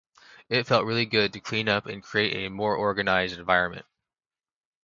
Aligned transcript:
It 0.49 0.65
felt 0.65 0.85
really 0.87 1.05
good 1.05 1.31
to 1.33 1.39
clean 1.39 1.69
up 1.69 1.85
and 1.85 2.01
create 2.01 2.33
a 2.33 2.49
more 2.49 2.75
organized 2.75 3.37
environment. 3.37 3.85